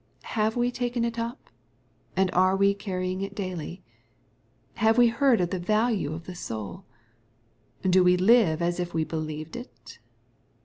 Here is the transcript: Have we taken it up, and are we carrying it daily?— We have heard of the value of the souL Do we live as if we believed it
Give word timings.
Have 0.33 0.55
we 0.55 0.71
taken 0.71 1.05
it 1.05 1.19
up, 1.19 1.51
and 2.17 2.31
are 2.31 2.55
we 2.57 2.73
carrying 2.73 3.21
it 3.21 3.35
daily?— 3.35 3.83
We 4.97 5.07
have 5.09 5.17
heard 5.17 5.39
of 5.41 5.51
the 5.51 5.59
value 5.59 6.11
of 6.13 6.25
the 6.25 6.33
souL 6.33 6.85
Do 7.87 8.03
we 8.03 8.17
live 8.17 8.63
as 8.63 8.79
if 8.79 8.95
we 8.95 9.03
believed 9.03 9.55
it 9.55 9.99